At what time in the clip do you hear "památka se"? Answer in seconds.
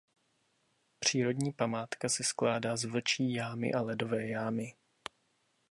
1.53-2.23